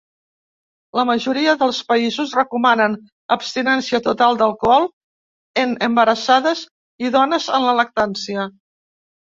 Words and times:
La 0.99 1.03
majoria 1.09 1.51
dels 1.63 1.81
països 1.91 2.33
recomanen 2.37 2.95
abstinència 3.37 4.01
total 4.09 4.41
d'alcohol 4.41 4.89
en 5.67 5.77
embarassades 5.91 6.67
i 7.09 7.15
dones 7.21 7.53
en 7.61 7.71
la 7.71 7.79
lactància. 7.85 8.51